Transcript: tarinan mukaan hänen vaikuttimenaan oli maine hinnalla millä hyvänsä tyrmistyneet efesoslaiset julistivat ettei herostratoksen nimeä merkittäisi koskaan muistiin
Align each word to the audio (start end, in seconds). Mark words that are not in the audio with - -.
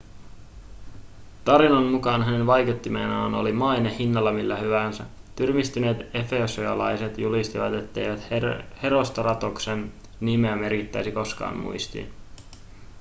tarinan 1.45 1.83
mukaan 1.83 2.23
hänen 2.25 2.47
vaikuttimenaan 2.47 3.33
oli 3.33 3.51
maine 3.53 3.97
hinnalla 3.97 4.31
millä 4.31 4.55
hyvänsä 4.57 5.03
tyrmistyneet 5.35 6.15
efesoslaiset 6.15 7.17
julistivat 7.17 7.73
ettei 7.73 8.07
herostratoksen 8.83 9.91
nimeä 10.19 10.55
merkittäisi 10.55 11.11
koskaan 11.11 11.57
muistiin 11.57 12.09